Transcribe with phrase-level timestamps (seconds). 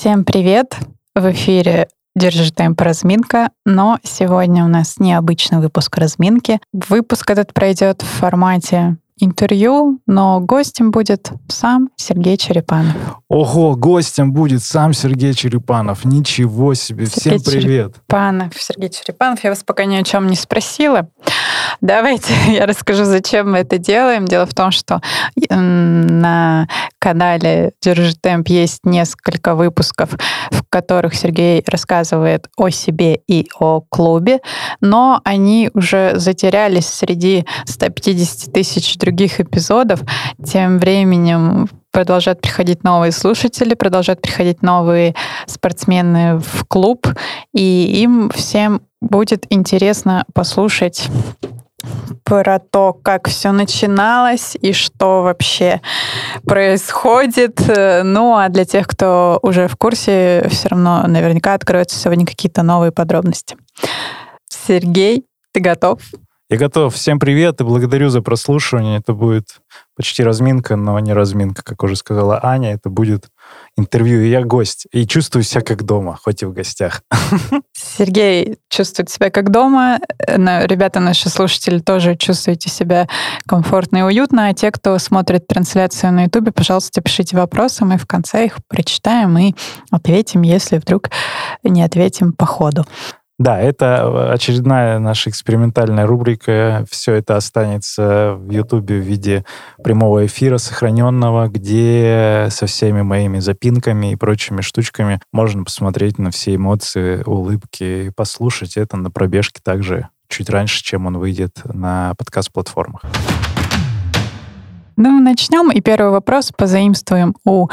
[0.00, 0.76] Всем привет!
[1.16, 6.60] В эфире Держи темп разминка, но сегодня у нас необычный выпуск разминки.
[6.72, 12.94] Выпуск этот пройдет в формате интервью, но гостем будет сам Сергей Черепанов.
[13.28, 16.04] Ого, гостем будет сам Сергей Черепанов.
[16.04, 17.06] Ничего себе.
[17.06, 17.94] Сергей Всем привет.
[17.94, 19.42] Черепанов, Сергей Черепанов.
[19.42, 21.08] Я вас пока ни о чем не спросила.
[21.80, 24.26] Давайте я расскажу, зачем мы это делаем.
[24.26, 25.00] Дело в том, что
[25.50, 26.68] на
[26.98, 30.10] канале Держи темп есть несколько выпусков,
[30.50, 34.40] в которых Сергей рассказывает о себе и о клубе,
[34.80, 40.00] но они уже затерялись среди 150 тысяч других эпизодов.
[40.44, 45.14] Тем временем продолжают приходить новые слушатели, продолжают приходить новые
[45.46, 47.06] спортсмены в клуб,
[47.52, 51.08] и им всем будет интересно послушать
[52.24, 55.80] про то, как все начиналось и что вообще
[56.44, 57.60] происходит.
[57.66, 62.92] Ну, а для тех, кто уже в курсе, все равно наверняка откроются сегодня какие-то новые
[62.92, 63.56] подробности.
[64.50, 66.00] Сергей, ты готов?
[66.50, 66.94] Я готов.
[66.94, 69.00] Всем привет и благодарю за прослушивание.
[69.00, 69.60] Это будет
[69.94, 72.72] почти разминка, но не разминка, как уже сказала Аня.
[72.72, 73.28] Это будет
[73.76, 74.86] интервью, и я гость.
[74.90, 77.02] И чувствую себя как дома, хоть и в гостях.
[77.74, 79.98] Сергей чувствует себя как дома.
[80.26, 83.08] Ребята, наши слушатели, тоже чувствуете себя
[83.46, 84.48] комфортно и уютно.
[84.48, 87.84] А те, кто смотрит трансляцию на Ютубе, пожалуйста, пишите вопросы.
[87.84, 89.54] Мы в конце их прочитаем и
[89.90, 91.10] ответим, если вдруг
[91.62, 92.86] не ответим по ходу.
[93.38, 96.84] Да, это э, очередная наша экспериментальная рубрика.
[96.90, 99.44] Все это останется в Ютубе в виде
[99.82, 106.56] прямого эфира сохраненного, где со всеми моими запинками и прочими штучками можно посмотреть на все
[106.56, 113.02] эмоции, улыбки и послушать это на пробежке также чуть раньше, чем он выйдет на подкаст-платформах.
[115.00, 115.70] Ну, начнем.
[115.70, 117.68] И первый вопрос позаимствуем у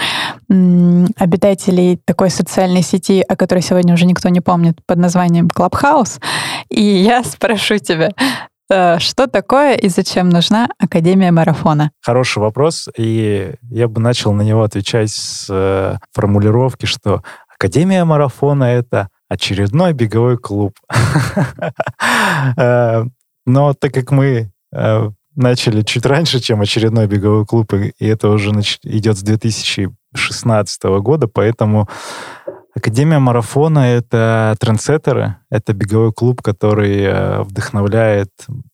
[0.47, 6.21] м, обитателей такой социальной сети, о которой сегодня уже никто не помнит, под названием Clubhouse.
[6.69, 8.11] И я спрошу тебя,
[8.69, 11.89] э, что такое и зачем нужна Академия марафона?
[11.99, 17.23] Хороший вопрос, и я бы начал на него отвечать с э, формулировки, что
[17.57, 20.73] Академия марафона— это очередной беговой клуб.
[22.57, 23.03] Э,
[23.47, 24.51] но так как мы
[25.35, 28.51] начали чуть раньше, чем очередной беговой клуб, и это уже
[28.83, 31.87] идет с 2016 года, поэтому
[32.75, 38.31] Академия марафона— это трендсеттеры, это беговой клуб, который э, вдохновляет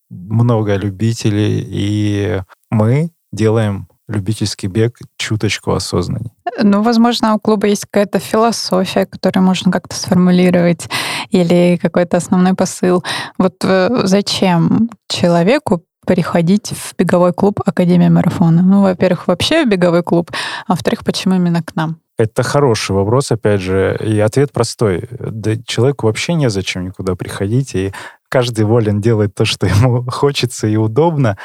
[0.09, 2.41] много любителей, и
[2.71, 6.31] мы делаем любительский бег чуточку осознанней.
[6.61, 10.89] Ну, возможно, у клуба есть какая-то философия, которую можно как-то сформулировать,
[11.29, 13.03] или какой-то основной посыл.
[13.37, 18.61] Вот э, зачем человеку приходить в беговой клуб Академия марафона?
[18.61, 20.31] Ну, во-первых, вообще в беговой клуб,
[20.67, 21.99] а во-вторых, почему именно к нам?
[22.17, 25.07] Это хороший вопрос, опять же, и ответ простой.
[25.19, 27.93] Да человеку вообще незачем никуда приходить, и
[28.31, 31.37] каждый волен делать то, что ему хочется и удобно.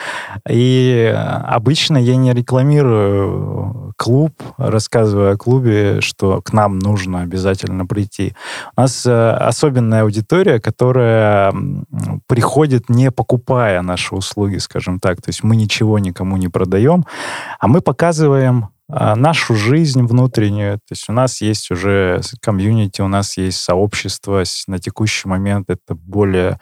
[0.49, 1.13] И
[1.45, 8.35] обычно я не рекламирую клуб, рассказываю о клубе, что к нам нужно обязательно прийти.
[8.77, 11.53] У нас э, особенная аудитория, которая
[12.27, 15.21] приходит не покупая наши услуги, скажем так.
[15.23, 17.05] То есть мы ничего никому не продаем,
[17.59, 20.77] а мы показываем нашу жизнь внутреннюю.
[20.79, 24.45] То есть у нас есть уже комьюнити, у нас есть сообщество.
[24.69, 26.61] На текущий момент это более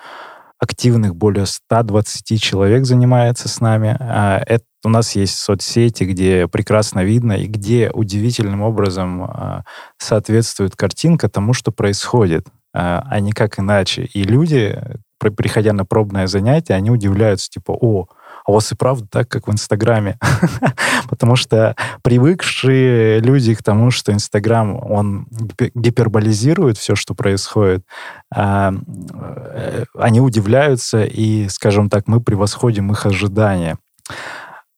[0.58, 3.96] активных, более 120 человек занимается с нами.
[4.00, 9.64] А, это, у нас есть соцсети, где прекрасно видно и где удивительным образом а,
[9.98, 14.02] соответствует картинка тому, что происходит, а не как иначе.
[14.14, 14.76] И люди,
[15.18, 18.08] приходя на пробное занятие, они удивляются, типа, о,
[18.44, 20.18] а у вас и правда так, как в Инстаграме.
[21.08, 25.26] Потому что привыкшие люди к тому, что Инстаграм, он
[25.74, 27.84] гиперболизирует все, что происходит,
[28.32, 28.72] а,
[29.12, 33.78] э, они удивляются, и, скажем так, мы превосходим их ожидания.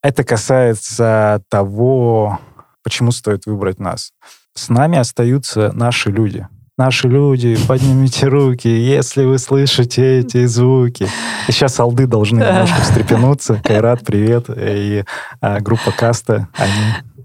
[0.02, 2.38] Это касается того,
[2.84, 4.12] почему стоит выбрать нас.
[4.54, 6.46] С нами остаются наши люди—
[6.78, 11.08] Наши люди, поднимите руки, если вы слышите эти звуки.
[11.49, 13.62] И сейчас алды должны немножко встрепенуться.
[13.64, 14.50] Кайрат, привет.
[14.55, 15.05] И
[15.40, 16.73] а, группа Каста, они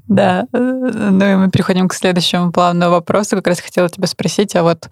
[0.07, 3.37] да, ну и мы переходим к следующему плавному вопросу.
[3.37, 4.89] Как раз хотела тебя спросить, а вот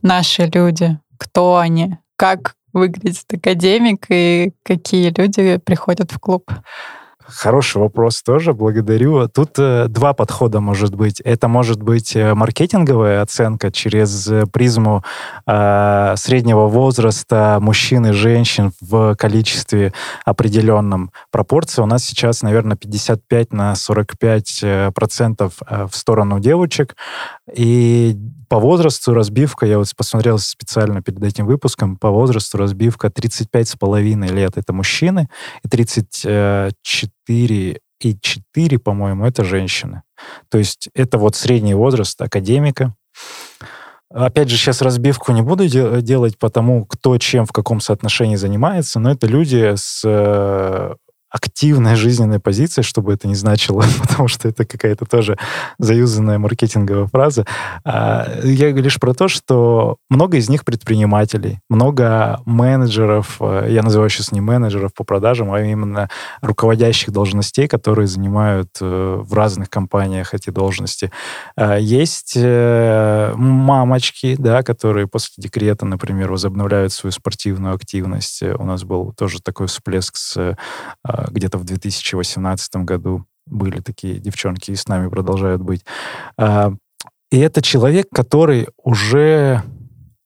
[0.00, 1.98] наши люди, кто они?
[2.16, 6.50] Как выглядит академик и какие люди приходят в клуб?
[7.26, 9.28] Хороший вопрос тоже, благодарю.
[9.28, 11.20] Тут э, два подхода может быть.
[11.20, 15.04] Это может быть э, маркетинговая оценка через призму
[15.46, 19.92] э, среднего возраста мужчин и женщин в количестве
[20.24, 21.82] определенном пропорции.
[21.82, 26.96] У нас сейчас, наверное, 55 на 45 э, процентов э, в сторону девочек.
[27.54, 28.16] И
[28.48, 34.52] по возрасту разбивка, я вот посмотрел специально перед этим выпуском, по возрасту разбивка 35,5 лет
[34.56, 35.28] это мужчины,
[35.64, 40.02] и 34 и 4, по-моему, это женщины.
[40.50, 42.94] То есть это вот средний возраст академика.
[44.10, 48.36] Опять же, сейчас разбивку не буду де- делать по тому, кто чем в каком соотношении
[48.36, 50.04] занимается, но это люди с
[51.32, 55.38] активной жизненной позиции, чтобы это не значило, потому что это какая-то тоже
[55.78, 57.46] заюзанная маркетинговая фраза.
[57.84, 63.82] А, я говорю лишь про то, что много из них предпринимателей, много менеджеров, э, я
[63.82, 66.10] называю сейчас не менеджеров по продажам, а именно
[66.42, 71.10] руководящих должностей, которые занимают э, в разных компаниях эти должности.
[71.56, 78.42] А, есть э, мамочки, да, которые после декрета, например, возобновляют свою спортивную активность.
[78.42, 80.56] У нас был тоже такой всплеск с
[81.30, 85.84] где-то в 2018 году были такие девчонки, и с нами продолжают быть.
[86.38, 86.72] А,
[87.30, 89.62] и это человек, который уже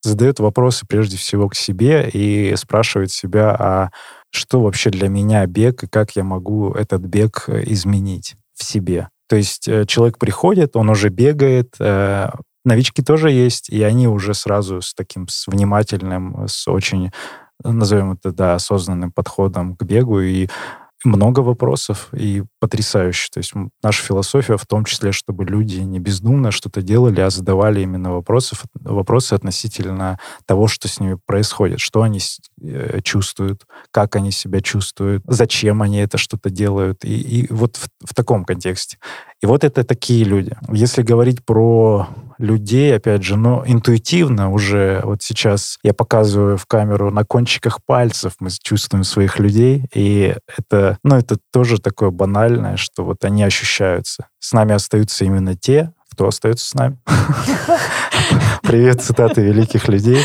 [0.02, 3.90] задает вопросы прежде всего к себе и спрашивает себя, а
[4.30, 9.08] что вообще для меня бег, и как я могу этот бег изменить в себе.
[9.28, 12.30] То есть э, человек приходит, он уже бегает, э,
[12.64, 17.10] новички тоже есть, и они уже сразу с таким с внимательным, с очень,
[17.62, 20.48] назовем это, да, осознанным подходом к бегу, и
[21.04, 23.28] много вопросов и потрясающе.
[23.32, 23.52] То есть
[23.82, 28.56] наша философия в том числе, чтобы люди не бездумно что-то делали, а задавали именно вопросы,
[28.74, 32.20] вопросы относительно того, что с ними происходит, что они
[32.62, 37.04] э, чувствуют, как они себя чувствуют, зачем они это что-то делают.
[37.04, 38.98] И, и вот в, в таком контексте.
[39.46, 40.56] И вот это такие люди.
[40.72, 47.12] Если говорить про людей, опять же, но интуитивно уже вот сейчас я показываю в камеру
[47.12, 53.04] на кончиках пальцев мы чувствуем своих людей, и это, ну, это тоже такое банальное, что
[53.04, 54.26] вот они ощущаются.
[54.40, 56.96] С нами остаются именно те, кто остается с нами.
[58.62, 60.24] Привет, цитаты великих людей.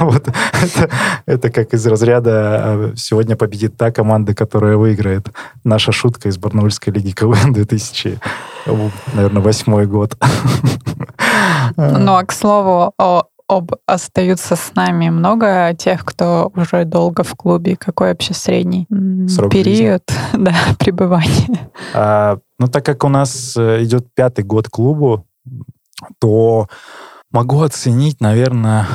[0.00, 0.90] вот это,
[1.24, 5.30] это как из разряда а, «Сегодня победит та команда, которая выиграет».
[5.64, 8.20] Наша шутка из Барнаульской лиги КВН 2000,
[9.14, 10.18] наверное, восьмой год.
[11.76, 13.24] Ну, а к слову, о,
[13.56, 17.76] об остаются с нами много тех, кто уже долго в клубе.
[17.76, 18.86] Какой вообще средний
[19.28, 20.02] Срок период
[20.32, 21.70] да, пребывания?
[21.94, 25.26] А, ну, так как у нас э, идет пятый год клубу,
[26.18, 26.68] то
[27.30, 28.86] могу оценить, наверное,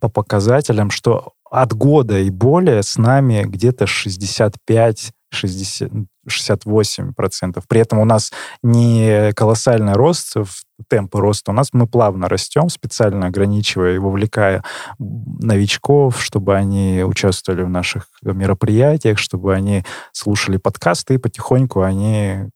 [0.00, 5.90] по показателям, что от года и более с нами где-то 65 60,
[6.26, 7.64] 68 процентов.
[7.68, 8.32] При этом у нас
[8.62, 11.52] не колоссальный рост в темпы роста.
[11.52, 14.64] У нас мы плавно растем, специально ограничивая и вовлекая
[14.98, 22.50] новичков, чтобы они участвовали в наших мероприятиях, чтобы они слушали подкасты, и потихоньку они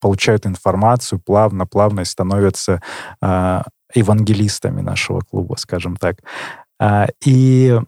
[0.00, 2.80] получают информацию плавно-плавно и становятся
[3.20, 3.62] э,
[3.94, 6.18] евангелистами нашего клуба, скажем так.
[6.80, 7.80] Э, и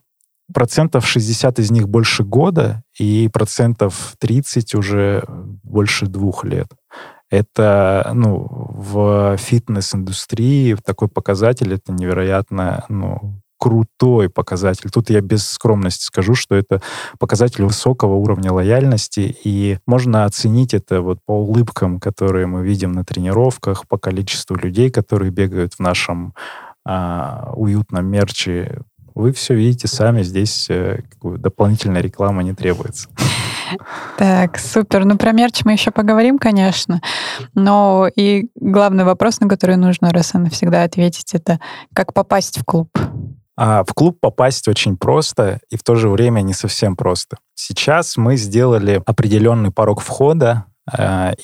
[0.53, 5.25] процентов 60 из них больше года, и процентов 30 уже
[5.63, 6.69] больше двух лет.
[7.31, 14.91] Это, ну, в фитнес-индустрии такой показатель, это невероятно, ну, крутой показатель.
[14.91, 16.83] Тут я без скромности скажу, что это
[17.19, 23.05] показатель высокого уровня лояльности, и можно оценить это вот по улыбкам, которые мы видим на
[23.05, 26.35] тренировках, по количеству людей, которые бегают в нашем
[26.85, 28.81] а, уютном мерче.
[29.21, 33.09] Вы все видите сами, здесь э, дополнительная реклама не требуется.
[34.17, 35.05] Так, супер.
[35.05, 37.03] Ну, про мерч мы еще поговорим, конечно.
[37.55, 41.61] Но и главный вопрос, на который нужно раз и навсегда ответить, это
[41.95, 42.89] как попасть в клуб?
[43.57, 47.37] А в клуб попасть очень просто и в то же время не совсем просто.
[47.55, 50.65] Сейчас мы сделали определенный порог входа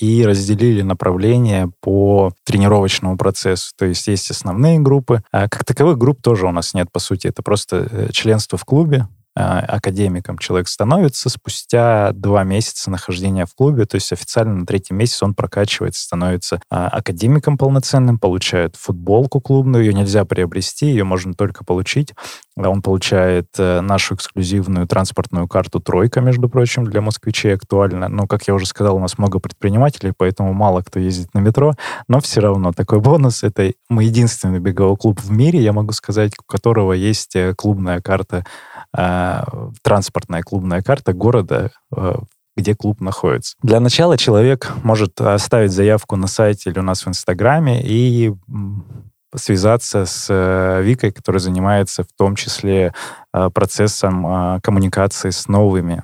[0.00, 3.71] и разделили направления по тренировочному процессу.
[3.76, 5.23] То есть есть основные группы.
[5.31, 7.28] А как таковых групп тоже у нас нет, по сути.
[7.28, 13.85] Это просто э, членство в клубе, академиком человек становится спустя два месяца нахождения в клубе,
[13.85, 19.85] то есть официально на третий месяц он прокачивается, становится а, академиком полноценным, получает футболку клубную,
[19.85, 22.14] ее нельзя приобрести, ее можно только получить.
[22.57, 28.09] Он получает э, нашу эксклюзивную транспортную карту «Тройка», между прочим, для москвичей актуально.
[28.09, 31.75] Но, как я уже сказал, у нас много предпринимателей, поэтому мало кто ездит на метро,
[32.09, 33.43] но все равно такой бонус.
[33.43, 38.00] Это мы единственный беговой клуб в мире, я могу сказать, у которого есть э, клубная
[38.00, 38.47] карта
[38.97, 39.45] Э,
[39.83, 42.15] транспортная клубная карта города, э,
[42.57, 43.55] где клуб находится.
[43.62, 48.33] Для начала человек может оставить заявку на сайте или у нас в Инстаграме и
[49.35, 52.95] связаться с э, Викой, которая занимается в том числе
[53.53, 56.03] процессом коммуникации с новыми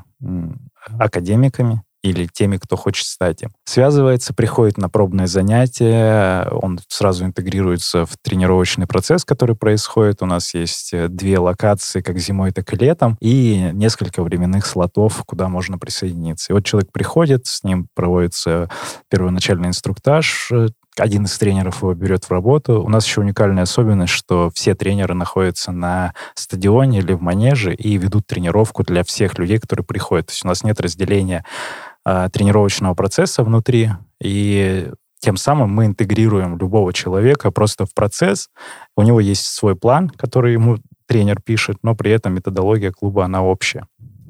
[0.99, 3.51] академиками, или теми, кто хочет стать им.
[3.65, 10.23] Связывается, приходит на пробное занятие, он сразу интегрируется в тренировочный процесс, который происходит.
[10.23, 15.23] У нас есть э, две локации, как зимой, так и летом, и несколько временных слотов,
[15.25, 16.53] куда можно присоединиться.
[16.53, 18.69] И вот человек приходит, с ним проводится
[19.09, 20.69] первоначальный инструктаж, э,
[20.99, 22.83] один из тренеров его берет в работу.
[22.83, 27.97] У нас еще уникальная особенность, что все тренеры находятся на стадионе или в манеже и
[27.97, 30.27] ведут тренировку для всех людей, которые приходят.
[30.27, 31.45] То есть у нас нет разделения
[32.05, 33.91] э, тренировочного процесса внутри,
[34.21, 34.91] и
[35.23, 38.49] тем самым мы интегрируем любого человека просто в процесс.
[38.97, 43.43] У него есть свой план, который ему тренер пишет, но при этом методология клуба, она
[43.43, 43.87] общая.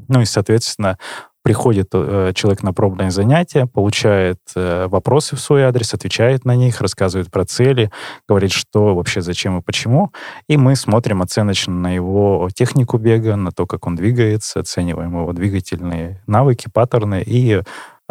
[0.08, 0.98] Ну и, соответственно,
[1.42, 6.80] приходит э, человек на пробное занятие, получает э, вопросы в свой адрес, отвечает на них,
[6.80, 7.90] рассказывает про цели,
[8.28, 10.12] говорит, что вообще, зачем и почему.
[10.49, 15.32] И мы смотрим оценочно на его технику бега, на то, как он двигается, оцениваем его
[15.32, 17.62] двигательные навыки, паттерны и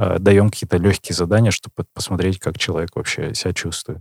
[0.01, 3.99] Э, даем какие-то легкие задания, чтобы посмотреть, как человек вообще себя чувствует.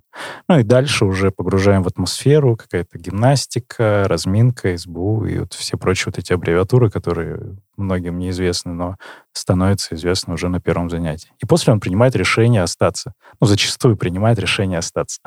[0.48, 6.06] Ну и дальше уже погружаем в атмосферу, какая-то гимнастика, разминка, СБУ и вот все прочие
[6.06, 8.96] вот эти аббревиатуры, которые многим неизвестны, но
[9.32, 11.30] становятся известны уже на первом занятии.
[11.42, 13.12] И после он принимает решение остаться.
[13.40, 15.20] Ну, зачастую принимает решение остаться.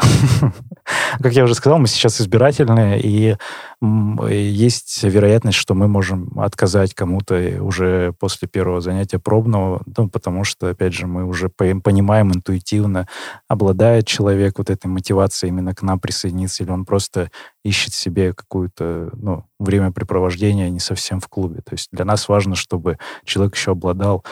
[1.22, 3.36] Как я уже сказал, мы сейчас избирательные, и
[3.82, 10.70] есть вероятность, что мы можем отказать кому-то уже после первого занятия пробного, ну, потому что,
[10.70, 13.08] опять же, мы уже понимаем интуитивно,
[13.48, 17.30] обладает человек вот этой мотивацией именно к нам присоединиться, или он просто
[17.64, 21.62] ищет себе какую-то, ну, времяпрепровождение не совсем в клубе.
[21.62, 24.24] То есть для нас важно, чтобы человек еще обладал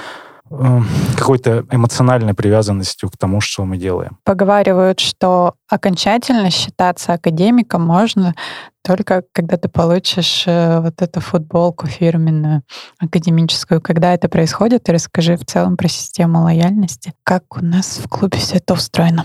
[1.18, 4.18] какой-то эмоциональной привязанностью к тому, что мы делаем.
[4.24, 8.36] Поговаривают, что окончательно считаться академиком можно
[8.84, 12.64] только когда ты получишь э, вот эту футболку фирменную,
[13.00, 13.80] академическую.
[13.80, 17.14] Когда это происходит, и расскажи в целом про систему лояльности.
[17.24, 19.24] Как у нас в клубе все это устроено?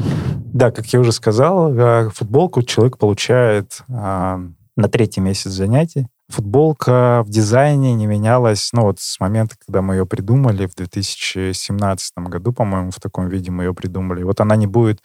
[0.52, 4.40] Да, как я уже сказал, э, футболку человек получает а,
[4.76, 6.06] на третий месяц занятий.
[6.28, 12.12] Футболка в дизайне не менялась, ну вот с момента, когда мы ее придумали в 2017
[12.16, 14.25] году, по-моему, в таком виде мы ее придумали.
[14.25, 15.00] Вот она не будет,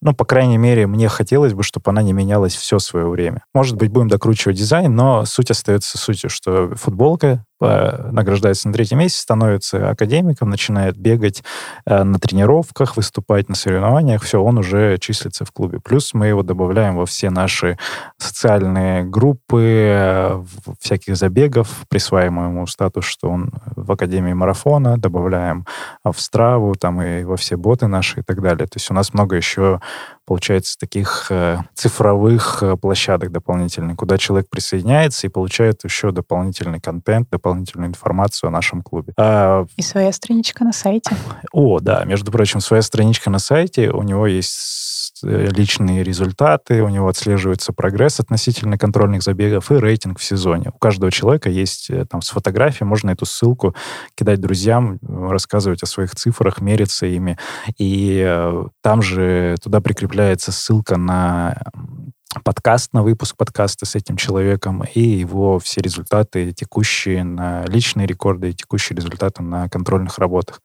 [0.00, 3.44] ну, по крайней мере, мне хотелось бы, чтобы она не менялась все свое время.
[3.52, 9.22] Может быть, будем докручивать дизайн, но суть остается сутью, что футболка награждается на третьем месяце,
[9.22, 11.42] становится академиком, начинает бегать
[11.86, 15.80] э, на тренировках, выступать на соревнованиях, все, он уже числится в клубе.
[15.80, 17.78] Плюс мы его добавляем во все наши
[18.18, 20.44] социальные группы, э,
[20.80, 25.66] всяких забегов, присваиваем ему статус, что он в Академии марафона, добавляем
[26.04, 28.66] в Страву, там и во все боты наши и так далее.
[28.66, 29.80] То есть у нас много еще
[30.24, 37.28] получается, таких э, цифровых э, площадок дополнительных, куда человек присоединяется и получает еще дополнительный контент,
[37.30, 39.12] дополнительную информацию о нашем клубе.
[39.16, 41.14] А, и своя страничка на сайте.
[41.52, 44.91] О, да, между прочим, своя страничка на сайте, у него есть
[45.22, 50.70] личные результаты, у него отслеживается прогресс относительно контрольных забегов и рейтинг в сезоне.
[50.74, 53.74] У каждого человека есть э, там с фотографией, можно эту ссылку
[54.14, 57.38] кидать друзьям, рассказывать о своих цифрах, мериться ими.
[57.78, 61.56] И э, там же туда прикрепляется ссылка на
[62.44, 68.50] подкаст, на выпуск подкаста с этим человеком и его все результаты текущие на личные рекорды
[68.50, 70.60] и текущие результаты на контрольных работах.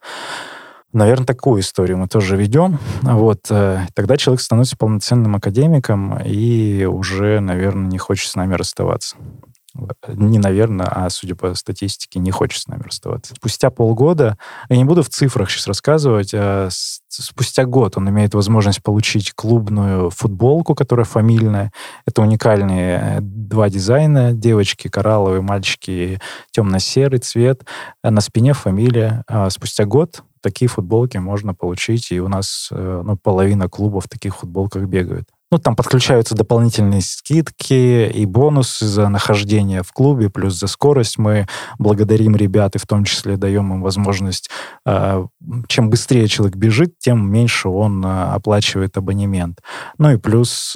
[0.93, 2.79] Наверное, такую историю мы тоже ведем.
[3.01, 3.41] Вот.
[3.49, 9.17] Э, тогда человек становится полноценным академиком и уже, наверное, не хочет с нами расставаться.
[10.07, 13.35] Не, наверное, а, судя по статистике, не хочет с нами расставаться.
[13.35, 14.37] Спустя полгода,
[14.69, 16.69] я не буду в цифрах сейчас рассказывать, а
[17.09, 21.71] спустя год он имеет возможность получить клубную футболку, которая фамильная.
[22.05, 24.33] Это уникальные э, два дизайна.
[24.33, 26.19] Девочки коралловые, мальчики
[26.51, 27.63] темно-серый цвет.
[28.03, 29.23] На спине фамилия.
[29.27, 34.09] А спустя год такие футболки можно получить, и у нас э, ну, половина клубов в
[34.09, 35.27] таких футболках бегают.
[35.49, 41.17] Ну, там подключаются дополнительные скидки и бонусы за нахождение в клубе, плюс за скорость.
[41.17, 41.47] Мы
[41.79, 44.49] благодарим ребят и в том числе даем им возможность,
[44.85, 45.25] э,
[45.67, 49.61] чем быстрее человек бежит, тем меньше он э, оплачивает абонемент.
[49.97, 50.75] Ну и плюс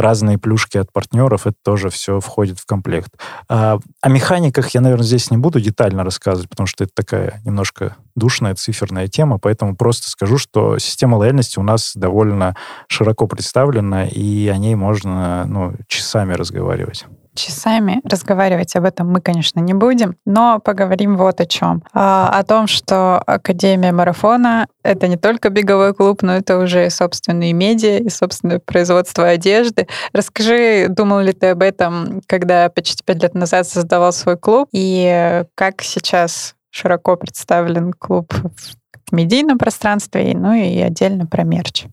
[0.00, 3.12] разные плюшки от партнеров, это тоже все входит в комплект.
[3.48, 7.96] А, о механиках я, наверное, здесь не буду детально рассказывать, потому что это такая немножко
[8.14, 12.56] душная циферная тема, поэтому просто скажу, что система лояльности у нас довольно
[12.88, 17.06] широко представлена, и о ней можно ну, часами разговаривать.
[17.34, 21.82] Часами разговаривать об этом мы, конечно, не будем, но поговорим вот о чем.
[21.92, 26.90] А, о том, что Академия марафона— это не только беговой клуб, но это уже и
[26.90, 29.86] собственные медиа, и собственное производство одежды.
[30.12, 35.44] Расскажи, думал ли ты об этом, когда почти пять лет назад создавал свой клуб, и
[35.54, 38.79] как сейчас широко представлен клуб в
[39.12, 41.84] медийном пространстве, ну и отдельно про мерч.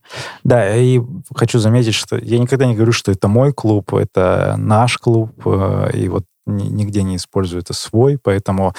[0.43, 1.01] Да, и
[1.35, 5.91] хочу заметить, что я никогда не говорю, что это мой клуб, это наш клуб, э,
[5.93, 8.73] и вот нигде не использую это свой, поэтому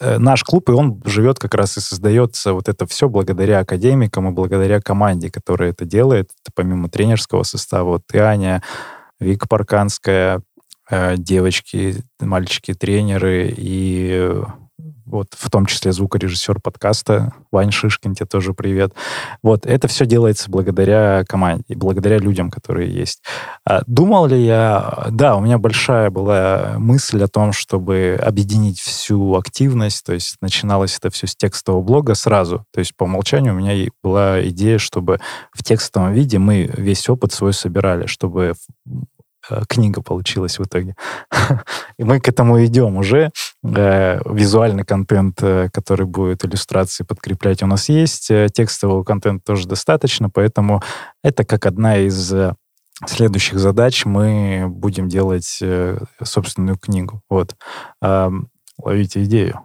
[0.00, 4.28] э, наш клуб, и он живет как раз и создается вот это все благодаря академикам
[4.28, 6.30] и благодаря команде, которая это делает.
[6.42, 8.62] Это помимо тренерского состава, вот и Аня,
[9.20, 10.42] Вика Парканская,
[10.90, 14.32] э, девочки, мальчики, тренеры и
[15.08, 18.92] вот в том числе звукорежиссер подкаста Вань Шишкин, тебе тоже привет.
[19.42, 23.22] Вот это все делается благодаря команде благодаря людям, которые есть.
[23.64, 25.06] А думал ли я...
[25.10, 30.96] Да, у меня большая была мысль о том, чтобы объединить всю активность, то есть начиналось
[30.98, 32.64] это все с текстового блога сразу.
[32.72, 35.18] То есть по умолчанию у меня была идея, чтобы
[35.52, 38.54] в текстовом виде мы весь опыт свой собирали, чтобы
[39.68, 40.94] книга получилась в итоге.
[41.98, 43.30] И мы к этому идем уже.
[43.64, 48.30] Э, визуальный контент, э, который будет иллюстрации подкреплять, у нас есть.
[48.52, 50.82] Текстового контента тоже достаточно, поэтому
[51.22, 52.32] это как одна из
[53.06, 54.04] следующих задач.
[54.04, 55.62] Мы будем делать
[56.22, 57.22] собственную книгу.
[57.30, 57.54] Вот.
[58.82, 59.60] Ловите идею.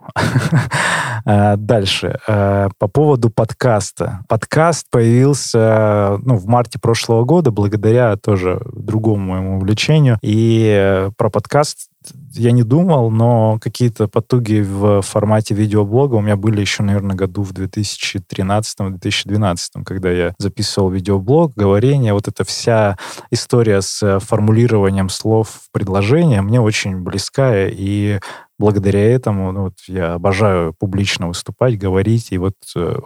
[1.24, 2.18] А, дальше.
[2.26, 4.20] А, по поводу подкаста.
[4.28, 10.18] Подкаст появился ну, в марте прошлого года благодаря тоже другому моему увлечению.
[10.22, 11.88] И э, про подкаст
[12.34, 17.42] я не думал, но какие-то потуги в формате видеоблога у меня были еще, наверное, году
[17.42, 22.98] в 2013-2012, когда я записывал видеоблог, говорение, вот эта вся
[23.30, 28.20] история с формулированием слов в предложение мне очень близкая, и
[28.58, 32.96] благодаря этому ну, вот я обожаю публично выступать, говорить, и вот э,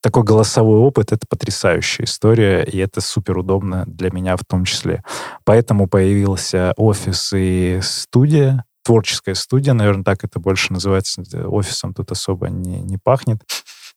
[0.00, 5.02] такой голосовой опыт— это потрясающая история, и это супер удобно для меня в том числе.
[5.44, 11.22] Поэтому появился офис и студия, творческая студия, наверное, так это больше называется.
[11.46, 13.42] Офисом тут особо не, не пахнет.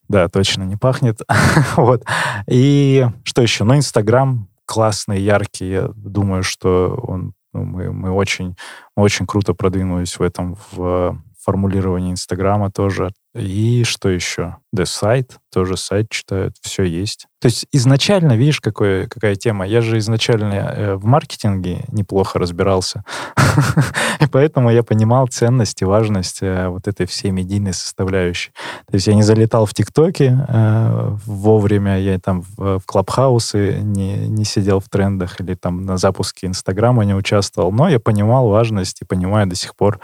[0.09, 1.21] Да, точно не пахнет.
[1.77, 2.03] вот.
[2.49, 3.63] И что еще?
[3.63, 5.69] Ну, Инстаграм классный, яркий.
[5.69, 8.55] Я думаю, что он ну, мы, мы очень,
[8.95, 13.11] очень круто продвинулись в этом, в формулировании Инстаграма тоже.
[13.33, 14.57] И что еще?
[14.75, 17.27] The сайт, тоже сайт читают, все есть.
[17.39, 19.65] То есть изначально, видишь, какое, какая тема?
[19.65, 23.03] Я же изначально э, в маркетинге неплохо разбирался.
[24.19, 28.51] И поэтому я понимал ценность и важность э, вот этой всей медийной составляющей.
[28.87, 34.45] То есть я не залетал в ТикТоке э, вовремя, я там в, Клабхаусы не, не
[34.45, 39.05] сидел в трендах или там на запуске Инстаграма не участвовал, но я понимал важность и
[39.05, 39.99] понимаю до сих пор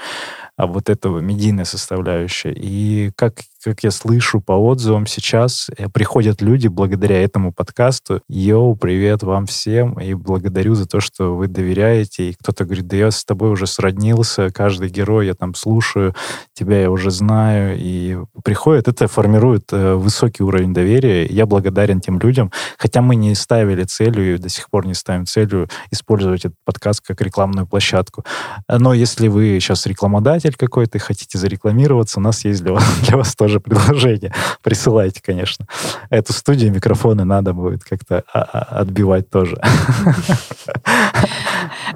[0.58, 2.52] а вот этого медийной составляющей.
[2.52, 3.36] И как
[3.68, 8.22] как я слышу по отзывам сейчас, э, приходят люди благодаря этому подкасту.
[8.30, 12.30] Йоу, привет вам всем, и благодарю за то, что вы доверяете.
[12.30, 16.16] И кто-то говорит, да я с тобой уже сроднился, каждый герой я там слушаю,
[16.54, 17.76] тебя я уже знаю.
[17.78, 21.26] И приходит, это формирует э, высокий уровень доверия.
[21.26, 25.26] Я благодарен тем людям, хотя мы не ставили целью и до сих пор не ставим
[25.26, 28.24] целью использовать этот подкаст как рекламную площадку.
[28.70, 33.18] Но если вы сейчас рекламодатель какой-то и хотите зарекламироваться, у нас есть для вас, для
[33.18, 34.34] вас тоже тоже предложение.
[34.64, 35.66] Присылайте, конечно.
[36.10, 39.58] Эту студию, микрофоны надо будет как-то а, а, отбивать тоже.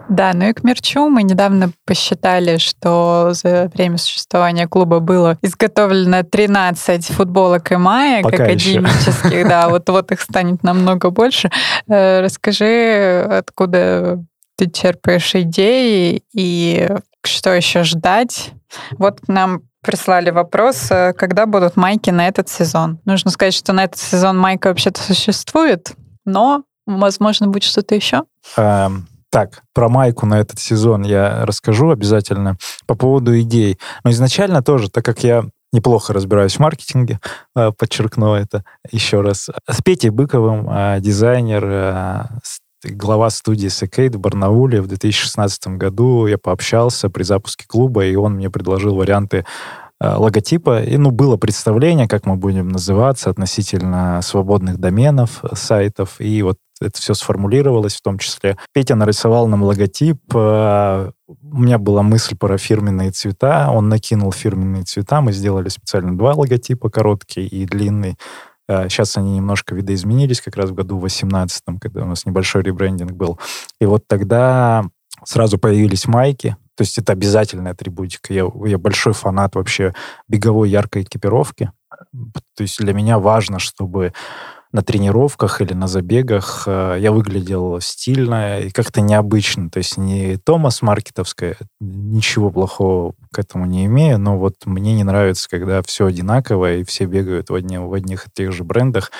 [0.10, 6.24] Да, ну и к мерчу мы недавно посчитали, что за время существования клуба было изготовлено
[6.24, 9.26] 13 футболок и маек Пока академических.
[9.26, 9.47] Еще.
[9.47, 11.50] Да, вот, вот их станет намного больше.
[11.88, 14.24] Э, расскажи, откуда
[14.58, 16.89] ты черпаешь идеи и
[17.24, 18.52] что еще ждать?
[18.97, 23.00] Вот нам прислали вопрос, э, когда будут майки на этот сезон.
[23.06, 25.94] Нужно сказать, что на этот сезон майка вообще-то существует,
[26.26, 28.24] но, возможно, будет что-то еще.
[28.58, 32.58] Эм, так, про майку на этот сезон я расскажу обязательно.
[32.86, 33.80] По поводу идей.
[34.04, 37.20] Но изначально тоже, так как я неплохо разбираюсь в маркетинге,
[37.56, 39.50] э, подчеркну это еще раз.
[39.67, 42.28] С Петей Быковым, э, дизайнер,
[42.84, 48.36] глава студии Секейт в Барнауле в 2016 году я пообщался при запуске клуба, и он
[48.36, 49.46] мне предложил варианты
[50.00, 50.84] э, логотипа.
[50.84, 56.15] И, ну, было представление, как мы будем называться относительно свободных доменов, э, сайтов.
[56.20, 58.58] И вот это все сформулировалось в том числе.
[58.74, 60.20] Петя нарисовал нам логотип.
[60.34, 63.70] Э, у меня была мысль про фирменные цвета.
[63.72, 65.22] Он накинул фирменные цвета.
[65.22, 68.17] Мы сделали специально два логотипа, короткий и длинный.
[68.67, 73.39] Сейчас они немножко видоизменились, как раз в году 18 когда у нас небольшой ребрендинг был.
[73.80, 74.84] И вот тогда
[75.26, 78.34] сразу появились майки, то есть это обязательная атрибутика.
[78.34, 79.93] Я, я большой фанат вообще
[80.28, 81.71] беговой яркой экипировки.
[82.56, 84.13] То есть для меня важно, чтобы
[84.72, 89.70] на тренировках или на забегах э, я выглядел стильно и как-то необычно.
[89.70, 95.04] То есть не Томас Маркетовская, ничего плохого к этому не имею, но вот мне не
[95.04, 99.12] нравится, когда все одинаковое и все бегают в, одни, в одних и тех же брендах.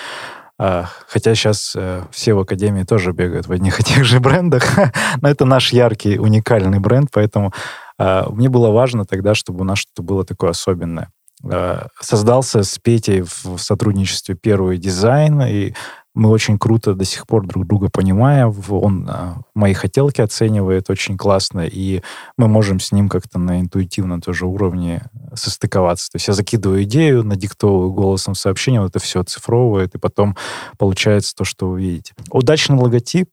[0.58, 4.78] А, хотя сейчас э, все в Академии тоже бегают в одних и тех же брендах,
[5.22, 7.52] но это наш яркий, уникальный бренд, поэтому
[7.98, 11.10] а, мне было важно тогда, чтобы у нас что-то было такое особенное.
[11.50, 15.74] А, создался с Петей в сотрудничестве первый дизайн, и
[16.14, 18.54] мы очень круто до сих пор друг друга понимаем.
[18.70, 22.02] Он а, мои хотелки оценивает очень классно, и
[22.38, 26.12] мы можем с ним как-то на интуитивном тоже уровне состыковаться.
[26.12, 30.36] То есть я закидываю идею, надиктовываю голосом сообщение, вот это все оцифровывает, и потом
[30.78, 32.14] получается то, что вы видите.
[32.30, 33.30] Удачный логотип,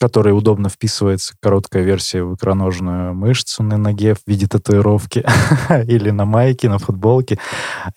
[0.00, 5.24] который удобно вписывается, короткая версия в икроножную мышцу на ноге в виде татуировки
[5.86, 7.38] или на майке, на футболке.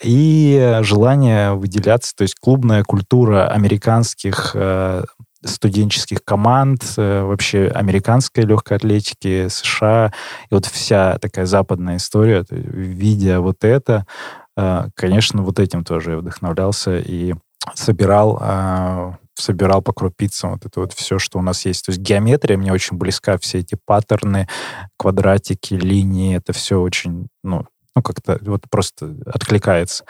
[0.01, 5.03] И желание выделяться, то есть клубная культура американских э,
[5.45, 10.11] студенческих команд, э, вообще американской легкой атлетики, США.
[10.49, 14.05] И вот вся такая западная история, видя вот это,
[14.57, 17.33] э, конечно, вот этим тоже я вдохновлялся и
[17.75, 21.85] собирал э, собирал по крупицам вот это вот все, что у нас есть.
[21.85, 24.47] То есть геометрия мне очень близка, все эти паттерны,
[24.97, 27.65] квадратики, линии, это все очень, ну,
[27.95, 30.03] ну, как-то вот просто откликается.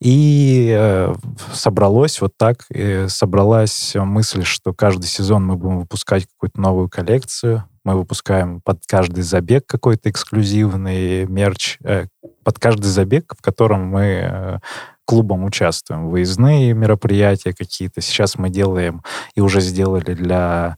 [0.00, 1.14] И э,
[1.52, 7.64] собралось вот так, и собралась мысль, что каждый сезон мы будем выпускать какую-то новую коллекцию,
[7.84, 12.06] мы выпускаем под каждый забег какой-то эксклюзивный мерч, э,
[12.44, 14.58] под каждый забег, в котором мы э,
[15.08, 16.10] клубом участвуем.
[16.10, 18.02] Выездные мероприятия какие-то.
[18.02, 19.02] Сейчас мы делаем
[19.34, 20.76] и уже сделали для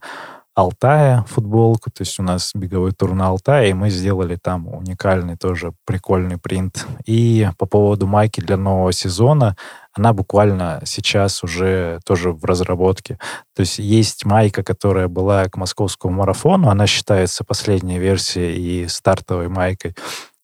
[0.53, 5.37] Алтая футболку, то есть у нас беговой тур на Алтае, и мы сделали там уникальный
[5.37, 6.85] тоже прикольный принт.
[7.05, 9.55] И по поводу майки для нового сезона,
[9.93, 13.17] она буквально сейчас уже тоже в разработке.
[13.55, 19.49] То есть есть майка, которая была к московскому марафону, она считается последней версией и стартовой
[19.49, 19.95] майкой.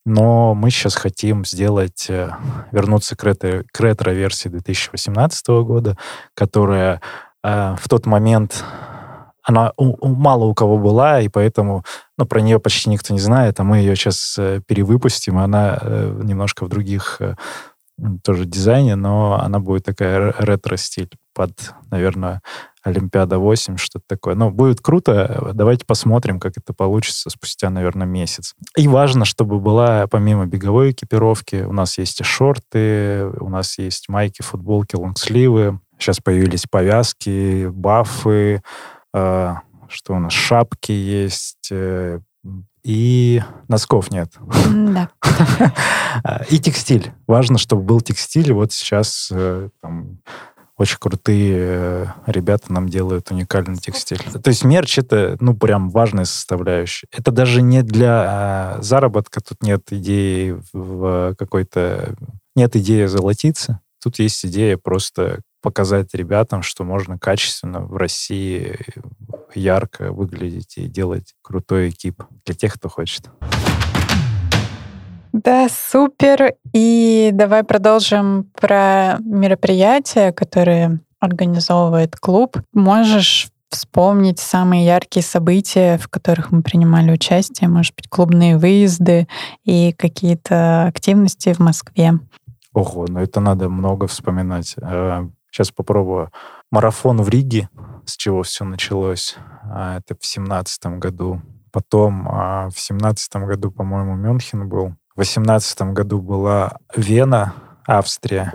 [0.10, 2.32] Но мы сейчас хотим сделать, э,
[2.72, 5.98] вернуться к, ретро, к ретро-версии 2018 года,
[6.34, 7.02] которая
[7.44, 8.64] э, в тот момент
[9.44, 11.84] она у, у, мало у кого была, и поэтому
[12.18, 16.22] ну, про нее почти никто не знает, а мы ее сейчас э, перевыпустим, она э,
[16.24, 17.36] немножко в других э,
[18.24, 22.42] тоже дизайне, но она будет такая ретро-стиль под, наверное,
[22.82, 24.34] Олимпиада 8, что-то такое.
[24.34, 25.52] Ну, будет круто.
[25.54, 28.56] Давайте посмотрим, как это получится спустя, наверное, месяц.
[28.76, 34.10] И важно, чтобы была, помимо беговой экипировки, у нас есть и шорты, у нас есть
[34.10, 35.80] майки, футболки, лонгсливы.
[36.00, 38.64] Сейчас появились повязки, бафы,
[39.14, 39.54] э,
[39.90, 42.20] что у нас, шапки есть, э,
[42.84, 44.34] и носков нет.
[44.74, 45.10] Да.
[46.50, 47.12] И текстиль.
[47.28, 48.54] Важно, чтобы был текстиль.
[48.54, 50.20] Вот сейчас э, там,
[50.78, 54.20] очень крутые э, ребята нам делают уникальный текстиль.
[54.20, 57.08] То есть мерч— это, ну, прям важная составляющая.
[57.12, 59.42] Это даже не для а, заработка.
[59.42, 62.16] Тут нет идеи в какой-то...
[62.56, 63.82] Нет идеи золотиться.
[64.04, 68.78] Тут есть идея просто показать ребятам, что можно качественно в России
[69.56, 73.30] ярко выглядеть и делать крутой экип для тех, кто хочет.
[75.44, 76.56] Да, супер.
[76.74, 82.58] И давай продолжим про мероприятия, которые организовывает клуб.
[82.74, 89.28] Можешь вспомнить самые яркие события, в которых мы принимали участие, может быть, клубные выезды
[89.64, 92.14] и какие-то активности в Москве?
[92.74, 94.70] Ого, ну это надо много вспоминать.
[94.70, 96.32] Сейчас а, попробую.
[96.72, 97.70] Марафон в Риге,
[98.06, 99.36] с чего все началось.
[99.64, 101.44] А, это в семнадцатом году.
[101.72, 104.96] Потом а, в семнадцатом году, по-моему, Мюнхен был.
[105.18, 107.56] В 2018 году была Вена,
[107.88, 108.54] Австрия.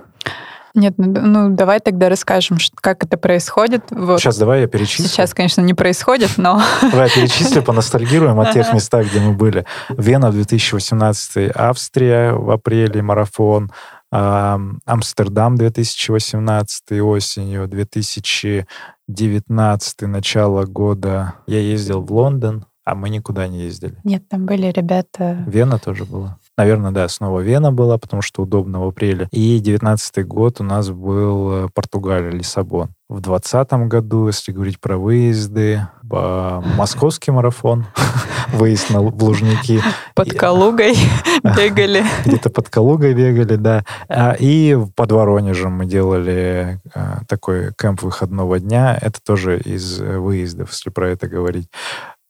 [0.74, 3.86] Нет, ну, ну давай тогда расскажем, как это происходит.
[3.90, 4.20] Вот.
[4.20, 5.08] Сейчас давай я перечислю.
[5.08, 6.62] Сейчас, конечно, не происходит, но...
[6.80, 9.66] Давай перечислю, поностальгируем о тех местах, где мы были.
[9.88, 13.72] Вена 2018, Австрия в апреле, марафон,
[14.12, 23.96] Амстердам 2018 осенью, 2019 начало года я ездил в Лондон, а мы никуда не ездили.
[24.04, 25.42] Нет, там были ребята...
[25.46, 26.38] Вена тоже была.
[26.58, 29.26] Наверное, да, снова Вена была, потому что удобно в апреле.
[29.30, 32.90] И девятнадцатый год у нас был э, Португалия, Лиссабон.
[33.08, 37.86] В двадцатом году, если говорить про выезды, московский марафон,
[38.52, 39.80] выезд на, Лужники.
[40.14, 40.94] Под Калугой
[41.42, 42.04] бегали.
[42.26, 43.84] Где-то под Калугой бегали, да.
[44.08, 48.98] А, и под Воронежем мы делали а, такой кемп выходного дня.
[49.00, 51.68] Это тоже из выездов, если про это говорить.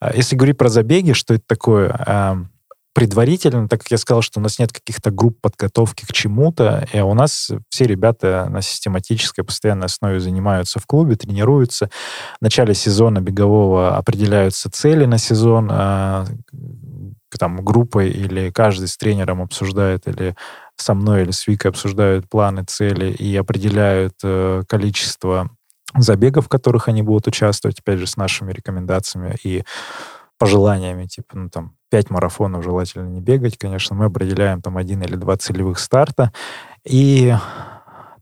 [0.01, 2.49] А если говорить про забеги, что это такое?
[2.94, 7.00] Предварительно, так как я сказал, что у нас нет каких-то групп подготовки к чему-то, и
[7.00, 11.90] у нас все ребята на систематической, постоянной основе занимаются в клубе, тренируются.
[12.38, 15.68] В начале сезона бегового определяются цели на сезон,
[17.38, 20.37] там группой или каждый с тренером обсуждает, или
[20.76, 25.50] со мной или с Викой обсуждают планы, цели и определяют э, количество
[25.96, 29.64] забегов, в которых они будут участвовать, опять же, с нашими рекомендациями и
[30.42, 35.14] пожеланиями, типа, ну, там, пять марафонов желательно не бегать, конечно, мы определяем там один или
[35.14, 36.33] два целевых старта,
[36.85, 37.33] и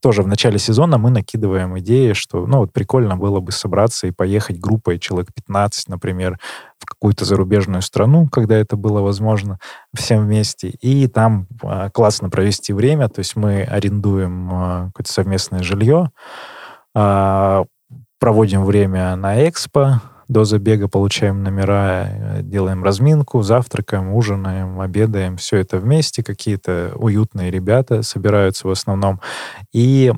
[0.02, 4.10] тоже в начале сезона мы накидываем идеи, что, ну, вот прикольно было бы собраться и
[4.10, 6.38] поехать группой человек 15, например,
[6.78, 9.58] в какую-то зарубежную страну, когда это было возможно,
[9.94, 15.62] всем вместе, и там э, классно провести время, то есть мы арендуем э, какое-то совместное
[15.62, 16.10] жилье,
[16.94, 17.64] э,
[18.18, 25.56] проводим время на экспо, до забега получаем номера, э, делаем разминку, завтракаем, ужинаем, обедаем, все
[25.56, 29.20] это вместе, какие-то уютные ребята собираются в основном.
[29.72, 30.12] И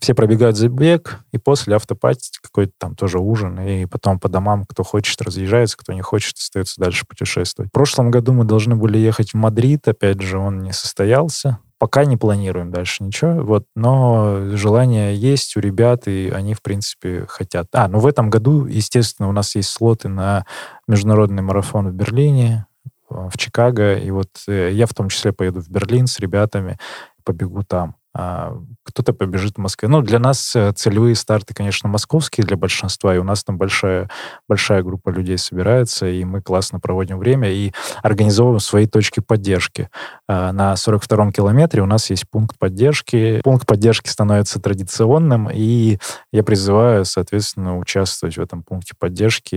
[0.00, 4.84] все пробегают забег, и после автопати какой-то там тоже ужин, и потом по домам, кто
[4.84, 7.70] хочет, разъезжается, кто не хочет, остается дальше путешествовать.
[7.70, 11.58] В прошлом году мы должны были ехать в Мадрид, опять же, он не состоялся.
[11.78, 17.26] Пока не планируем дальше ничего, вот, но желание есть у ребят, и они, в принципе,
[17.28, 17.68] хотят.
[17.72, 20.46] А, ну в этом году, естественно, у нас есть слоты на
[20.88, 22.66] международный марафон в Берлине,
[23.08, 26.78] в Чикаго, и вот э, я в том числе поеду в Берлин с ребятами,
[27.24, 27.96] побегу там.
[28.18, 29.88] А, кто-то побежит в Москве.
[29.88, 34.08] Ну, для нас э, целевые старты, конечно, московские для большинства, и у нас там большая,
[34.48, 39.90] большая группа людей собирается, и мы классно проводим время и организовываем свои точки поддержки.
[40.28, 43.42] А, на 42-м километре у нас есть пункт поддержки.
[43.44, 45.98] Пункт поддержки становится традиционным, и
[46.32, 49.56] я призываю, соответственно, участвовать в этом пункте поддержки.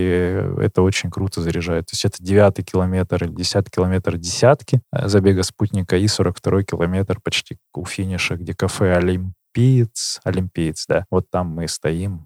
[0.62, 1.86] Это очень круто заряжает.
[1.86, 7.22] То есть это 9 километр или 10 километр десятки э, забега спутника и 42 километр
[7.24, 11.06] почти у финиша, где кафе Олимпиец, Олимпиец, да.
[11.10, 12.26] Вот там мы стоим,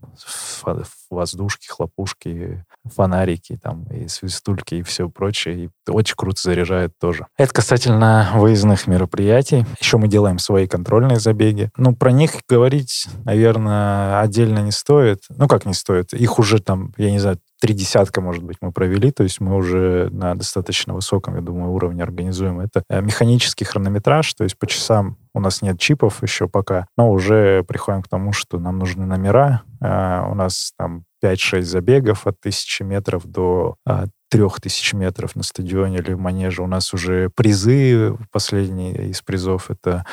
[1.14, 5.66] воздушке, хлопушки, фонарики там, и свистульки, и все прочее.
[5.66, 7.28] И очень круто заряжает тоже.
[7.38, 9.66] Это касательно выездных мероприятий.
[9.80, 11.70] Еще мы делаем свои контрольные забеги.
[11.78, 15.24] Ну, про них говорить, наверное, отдельно не стоит.
[15.30, 16.14] Ну, как не стоит?
[16.14, 19.56] Их уже там, я не знаю, три десятка, может быть, мы провели, то есть мы
[19.56, 22.84] уже на достаточно высоком, я думаю, уровне организуем это.
[22.90, 27.64] Э, механический хронометраж, то есть по часам у нас нет чипов еще пока, но уже
[27.64, 29.62] приходим к тому, что нам нужны номера.
[29.84, 35.44] Э, у нас там 5-6 забегов от 1000 метров до а, трех тысяч метров на
[35.44, 36.64] стадионе или в манеже.
[36.64, 40.06] У нас уже призы, последние из призов это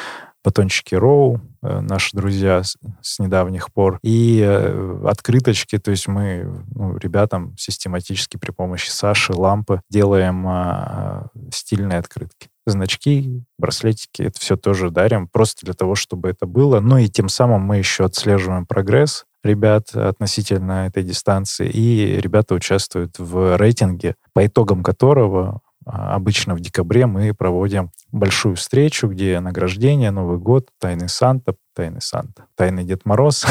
[0.45, 6.97] батончики Роу, э, наши друзья с, недавних пор, и э, открыточки, то есть мы ну,
[6.97, 12.49] ребятам систематически при помощи Саши, лампы делаем э, стильные открытки.
[12.67, 16.81] Значки, браслетики, это все тоже дарим, просто для того, чтобы это было.
[16.81, 23.19] Ну и тем самым мы еще отслеживаем прогресс ребят относительно этой дистанции, и ребята участвуют
[23.19, 30.39] в рейтинге, по итогам которого обычно в декабре мы проводим большую встречу, где награждение, Новый
[30.39, 33.47] год, Тайный Санта, Тайный Санта, Тайный Дед Мороз,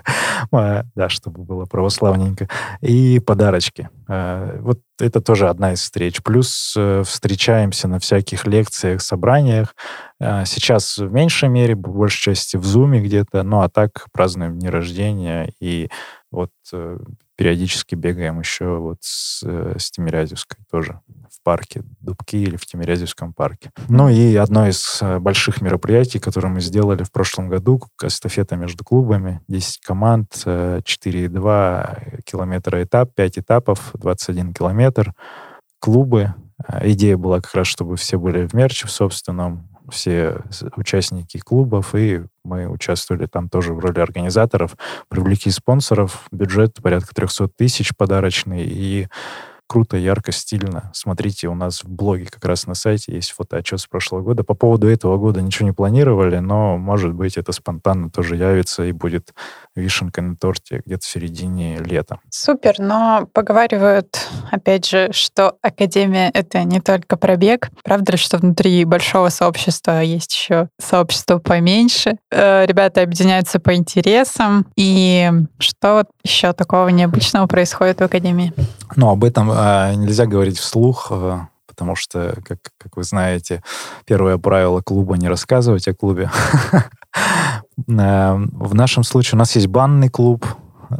[0.52, 2.48] да, чтобы было православненько,
[2.80, 3.88] и подарочки.
[4.08, 6.22] А, вот это тоже одна из встреч.
[6.22, 9.74] Плюс э, встречаемся на всяких лекциях, собраниях.
[10.20, 14.58] А, сейчас в меньшей мере, в большей части в Зуме где-то, ну а так празднуем
[14.58, 15.88] дни рождения и
[16.30, 16.98] вот э,
[17.36, 21.00] периодически бегаем еще вот с, э, с Тимирязевской тоже
[21.44, 23.70] парке Дубки или в Тимирязевском парке.
[23.88, 28.82] Ну и одно из э, больших мероприятий, которое мы сделали в прошлом году, эстафета между
[28.82, 35.12] клубами, 10 команд, 4,2 километра этап, 5 этапов, 21 километр,
[35.78, 36.34] клубы.
[36.66, 40.42] Э, идея была как раз, чтобы все были в мерче в собственном, все
[40.76, 44.76] участники клубов, и мы участвовали там тоже в роли организаторов,
[45.08, 49.08] привлекли спонсоров, бюджет порядка 300 тысяч подарочный, и
[49.74, 50.92] круто, ярко, стильно.
[50.94, 54.44] Смотрите, у нас в блоге как раз на сайте есть фотоотчет с прошлого года.
[54.44, 58.92] По поводу этого года ничего не планировали, но, может быть, это спонтанно тоже явится и
[58.92, 59.34] будет
[59.74, 62.20] вишенкой на торте где-то в середине лета.
[62.30, 67.70] Супер, но поговаривают, опять же, что Академия— это не только пробег.
[67.82, 72.18] Правда ли, что внутри большого сообщества есть еще сообщество поменьше?
[72.30, 74.66] Э, ребята объединяются по интересам.
[74.76, 78.52] И что вот еще такого необычного происходит в Академии?
[78.94, 83.62] Ну, об этом э, нельзя говорить вслух, э, потому что, как, как вы знаете,
[84.04, 86.30] первое правило клуба— не рассказывать о клубе.
[87.88, 90.46] Э, в нашем случае у нас есть банный клуб,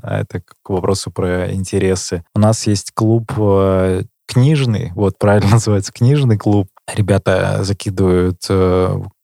[0.03, 2.24] Это к вопросу про интересы.
[2.35, 6.66] У нас есть клуб э, книжный, вот правильно называется книжный клуб.
[6.92, 8.40] Ребята закидывают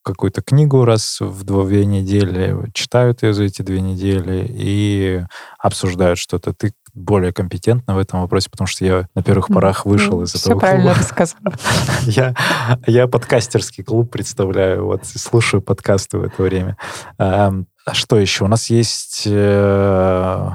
[0.02, 5.24] какую-то книгу раз в две недели, читают ее за эти две недели и
[5.58, 6.52] обсуждают что-то.
[6.54, 10.34] Ты более компетентна в этом вопросе, потому что я на первых порах вышел ну, из
[10.34, 10.66] этого клуба.
[10.66, 11.40] Все правильно рассказал.
[12.02, 12.34] я,
[12.86, 16.76] я подкастерский клуб представляю, вот слушаю подкасты в это время.
[17.18, 18.44] А что еще?
[18.44, 20.50] У нас есть э,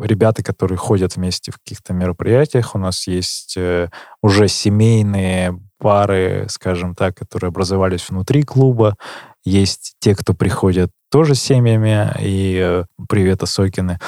[0.00, 2.74] ребята, которые ходят вместе в каких-то мероприятиях.
[2.74, 3.90] У нас есть э,
[4.22, 8.96] уже семейные пары, скажем так, которые образовались внутри клуба.
[9.44, 13.98] Есть те, кто приходят тоже с семьями, и э, привет, Осокины.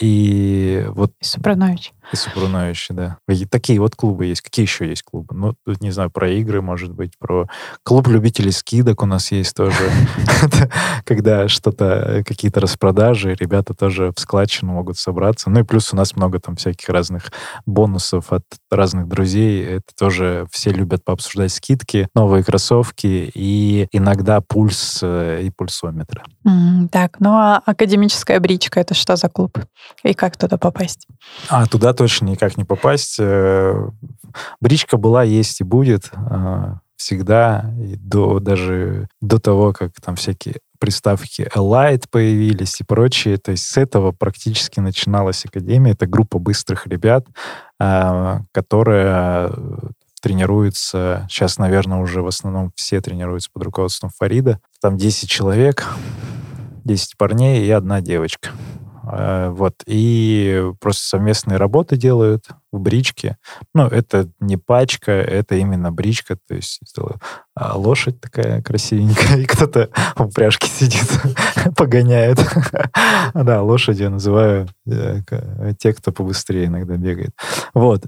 [0.00, 1.12] И вот...
[1.20, 1.92] И Супранович.
[2.12, 3.18] И Супрунович, да.
[3.28, 4.40] И такие вот клубы есть.
[4.40, 5.34] Какие еще есть клубы?
[5.34, 7.46] Ну, тут, не знаю, про игры, может быть, про
[7.82, 9.90] клуб любителей скидок у нас есть тоже.
[11.04, 15.50] Когда что-то, какие-то распродажи, ребята тоже в складчину могут собраться.
[15.50, 17.30] Ну и плюс у нас много там всяких разных
[17.66, 19.64] бонусов от разных друзей.
[19.64, 26.22] Это тоже все любят пообсуждать скидки, новые кроссовки и иногда пульс э, и пульсометры.
[26.90, 29.58] Так, ну а академическая бричка это что за клуб?
[30.02, 31.06] И как туда попасть?
[31.48, 33.16] А, туда точно никак не попасть.
[33.18, 33.88] Э,
[34.60, 40.56] бричка была, есть и будет э, всегда, и до, даже до того, как там всякие
[40.78, 43.36] приставки Elite появились и прочее.
[43.36, 45.92] То есть с этого практически начиналась Академия.
[45.92, 47.26] Это группа быстрых ребят,
[47.78, 49.52] э, которая
[50.22, 54.60] тренируется, сейчас, наверное, уже в основном все тренируются под руководством Фарида.
[54.80, 55.86] Там 10 человек,
[56.84, 58.50] 10 парней и одна девочка.
[59.12, 59.74] Э, вот.
[59.86, 63.36] И просто совместные работы делают в бричке.
[63.74, 66.38] Ну, это не пачка, это именно бричка.
[66.48, 66.80] То есть
[67.54, 71.08] а, лошадь такая красивенькая, и кто-то в упряжке сидит,
[71.76, 72.38] погоняет.
[73.34, 75.20] Да, лошади я называю э,
[75.78, 77.30] те, кто побыстрее иногда бегает.
[77.74, 78.04] Вот.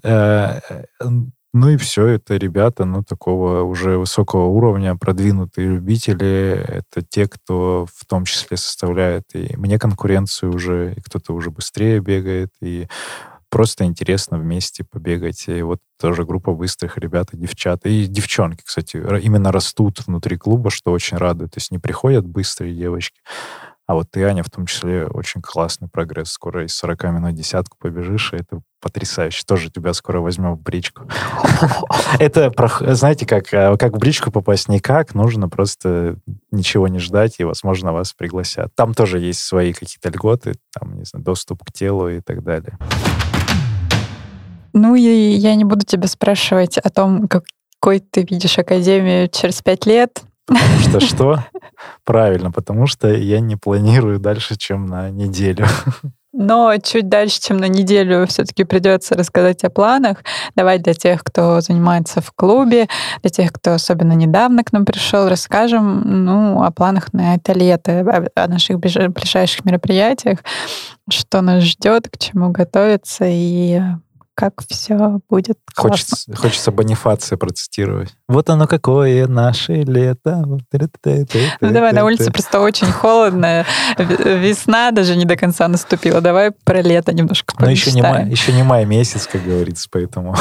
[1.57, 6.61] Ну и все, это ребята, ну, такого уже высокого уровня, продвинутые любители.
[6.67, 12.01] Это те, кто в том числе составляет и мне конкуренцию уже, и кто-то уже быстрее
[12.01, 12.89] бегает, и
[13.51, 15.45] просто интересно вместе побегать.
[15.47, 17.87] И вот тоже группа быстрых ребят и девчат.
[17.87, 21.53] И девчонки, кстати, именно растут внутри клуба, что очень радует.
[21.53, 23.21] То есть не приходят быстрые девочки,
[23.87, 26.31] а вот ты, Аня, в том числе, очень классный прогресс.
[26.31, 29.43] Скоро из 40 минут десятку побежишь, и это потрясающе.
[29.47, 31.03] Тоже тебя скоро возьмем в бричку.
[32.19, 32.53] Это,
[32.95, 36.17] знаете, как, а, как в бричку попасть никак, нужно просто
[36.51, 38.75] ничего не ждать, и, возможно, вас пригласят.
[38.75, 42.79] Там тоже есть свои какие-то льготы, там, не знаю, доступ к телу и так далее.
[44.73, 49.87] Ну, и я не буду тебя спрашивать о том, какой ты видишь Академию через пять
[49.87, 51.45] лет, Потому что что?
[52.05, 55.67] Правильно, потому что я не планирую дальше, чем на неделю.
[56.37, 60.25] Но чуть дальше, чем на неделю, все-таки придется рассказать о планах.
[60.57, 62.89] Давай для тех, кто занимается в клубе,
[63.23, 68.29] для тех, кто особенно недавно к нам пришел, расскажем ну, о планах на это лето,
[68.35, 70.41] о наших ближайших мероприятиях,
[71.09, 73.81] что нас ждет, к чему готовиться и
[74.35, 75.91] как все будет классно.
[75.91, 78.15] Хочется, хочется Бонифация процитировать.
[78.29, 80.45] Вот оно какое наше лето.
[80.47, 80.59] Ну
[81.61, 83.65] давай, на улице просто очень холодно,
[83.99, 86.21] весна даже не до конца наступила.
[86.21, 90.35] Давай про лето немножко Но еще не, май, еще не май месяц, как говорится, поэтому...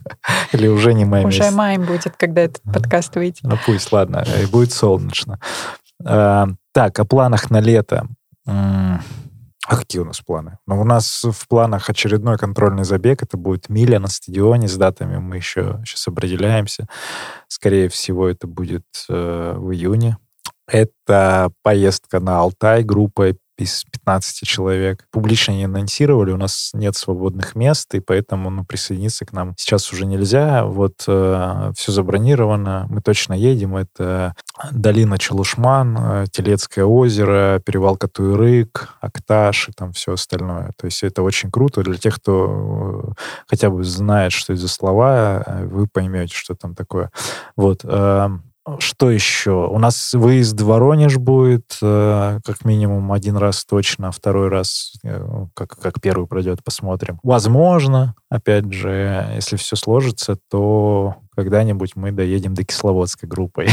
[0.52, 1.40] Или уже не май месяц.
[1.40, 3.40] Уже май будет, когда этот подкаст выйдет.
[3.42, 5.38] Ну пусть, ладно, и будет солнечно.
[6.04, 8.06] А, так, о планах на лето.
[9.68, 10.58] А какие у нас планы?
[10.66, 13.22] Ну, у нас в планах очередной контрольный забег.
[13.22, 14.68] Это будет миля на стадионе.
[14.68, 16.86] С датами мы еще сейчас определяемся.
[17.48, 20.18] Скорее всего, это будет э, в июне.
[20.68, 25.06] Это поездка на Алтай группой из 15 человек.
[25.10, 29.92] Публично не анонсировали, у нас нет свободных мест, и поэтому ну, присоединиться к нам сейчас
[29.92, 30.64] уже нельзя.
[30.64, 33.76] Вот э, все забронировано, мы точно едем.
[33.76, 34.34] Это
[34.72, 40.72] долина Челушман, э, Телецкое озеро, перевал Катуирык, Акташ и там все остальное.
[40.76, 44.68] То есть это очень круто для тех, кто э, хотя бы знает, что это за
[44.68, 47.10] слова, э, вы поймете, что там такое.
[47.56, 47.80] Вот.
[47.84, 48.28] Э,
[48.78, 49.68] что еще?
[49.70, 55.46] У нас выезд в Воронеж будет э, как минимум один раз точно, второй раз, э,
[55.54, 57.20] как, как первый пройдет, посмотрим.
[57.22, 63.68] Возможно, опять же, если все сложится, то когда-нибудь мы доедем до Кисловодской группой.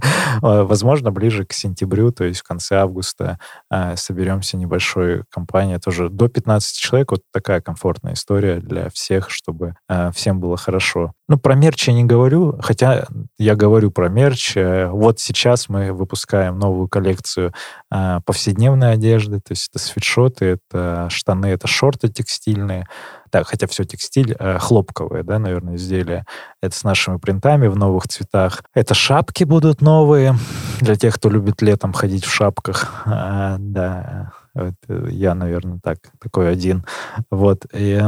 [0.42, 3.38] Возможно, ближе к сентябрю, то есть в конце августа
[3.70, 7.10] а, соберемся небольшой компания, тоже до 15 человек.
[7.12, 11.12] Вот такая комфортная история для всех, чтобы а, всем было хорошо.
[11.28, 13.06] Ну, про мерч я не говорю, хотя
[13.38, 14.56] я говорю про мерч.
[14.56, 17.52] Э, вот сейчас мы выпускаем новую коллекцию
[17.88, 22.86] повседневной одежды, то есть это свитшоты, это штаны, это шорты текстильные,
[23.32, 26.24] да, хотя все текстиль, э, хлопковые, да, наверное, изделия.
[26.60, 28.62] Это с нашими принтами в новых цветах.
[28.74, 30.34] Это шапки будут новые
[30.80, 33.02] для тех, кто любит летом ходить в шапках.
[33.06, 36.84] А, да, это я, наверное, так, такой один.
[37.30, 37.66] Вот.
[37.72, 38.02] И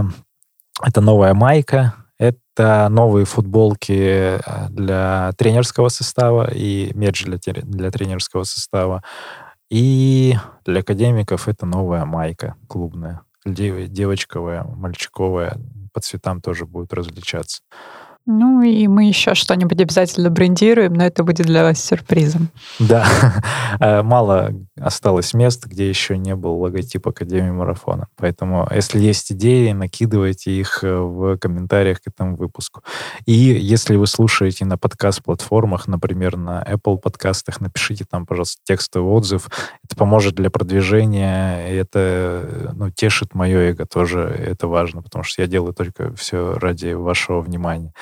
[0.82, 4.40] это новая майка, это новые футболки э,
[4.70, 9.02] для тренерского состава и мерч для, для тренерского состава.
[9.70, 13.20] И для академиков это новая майка клубная
[13.54, 15.58] девочковая, мальчиковая,
[15.92, 17.62] по цветам тоже будут различаться.
[18.30, 22.50] Ну и мы еще что-нибудь обязательно брендируем, но это будет для вас сюрпризом.
[22.78, 23.06] Да,
[23.80, 28.08] э, мало осталось мест, где еще не был логотип Академии Марафона.
[28.16, 32.82] Поэтому, если есть идеи, накидывайте их э, в комментариях к этому выпуску.
[33.24, 39.48] И если вы слушаете на подкаст-платформах, например, на Apple подкастах, напишите там, пожалуйста, текстовый отзыв.
[39.82, 44.20] Это поможет для продвижения, и это э, ну, тешит мое эго тоже.
[44.20, 47.94] Это важно, потому что я делаю только все ради вашего внимания.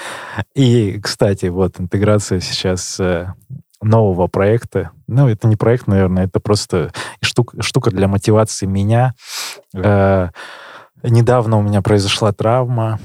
[0.55, 3.33] И, кстати, вот интеграция сейчас э,
[3.83, 4.91] нового проекта.
[5.07, 9.14] Ну, это не проект, наверное, это просто штука, штука для мотивации меня.
[9.75, 10.31] Э,
[11.03, 12.99] недавно у меня произошла травма,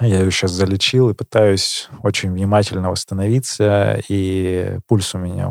[0.00, 5.48] я ее сейчас залечил и пытаюсь очень внимательно восстановиться, и пульс у меня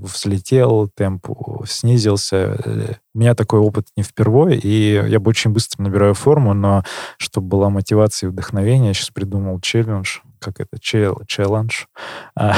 [0.00, 1.28] взлетел, темп
[1.66, 2.98] снизился.
[3.14, 6.82] У меня такой опыт не впервые, и я бы очень быстро набираю форму, но
[7.18, 11.84] чтобы была мотивация и вдохновение, я сейчас придумал челлендж, как это, челлендж.
[12.36, 12.54] А,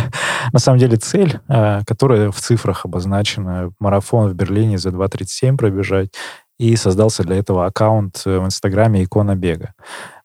[0.52, 6.10] на самом деле цель, а, которая в цифрах обозначена, марафон в Берлине за 2.37 пробежать,
[6.58, 9.72] и создался для этого аккаунт в Инстаграме «Икона бега».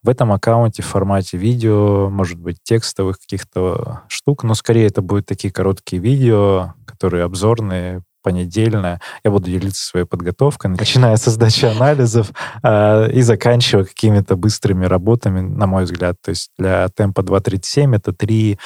[0.03, 5.26] В этом аккаунте в формате видео, может быть, текстовых каких-то штук, но скорее это будут
[5.26, 9.00] такие короткие видео, которые обзорные, понедельно.
[9.24, 12.32] Я буду делиться своей подготовкой, начиная с сдачи анализов
[12.64, 16.16] э, и заканчивая какими-то быстрыми работами, на мой взгляд.
[16.24, 18.58] То есть для темпа 2.37 это 3.42,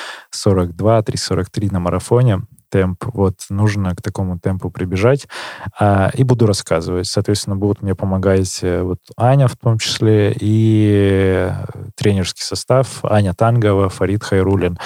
[0.77, 3.05] 3.43 на марафоне темп.
[3.13, 5.27] Вот нужно к такому темпу прибежать.
[5.79, 7.07] А, и буду рассказывать.
[7.07, 11.51] Соответственно, будут мне помогать э, вот Аня в том числе и
[11.95, 14.77] тренерский состав Аня Тангова, Фарид Хайрулин.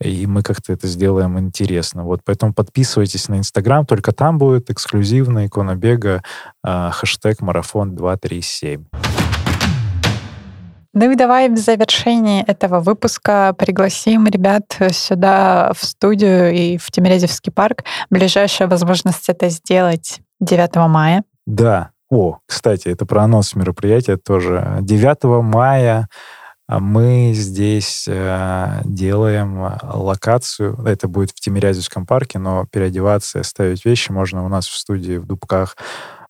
[0.00, 2.04] И мы как-то это сделаем интересно.
[2.04, 6.22] Вот поэтому подписывайтесь на Инстаграм, только там будет эксклюзивная икона бега,
[6.64, 9.11] э, хэштег марафон 237.
[10.94, 17.50] Ну и давай в завершении этого выпуска пригласим ребят сюда в студию и в Тимирязевский
[17.50, 17.84] парк.
[18.10, 21.24] Ближайшая возможность это сделать 9 мая.
[21.46, 21.90] Да.
[22.10, 24.78] О, кстати, это про анонс мероприятия тоже.
[24.82, 26.08] 9 мая
[26.68, 30.78] мы здесь э, делаем локацию.
[30.84, 35.16] Это будет в Тимирязевском парке, но переодеваться и оставить вещи можно у нас в студии
[35.16, 35.76] в Дубках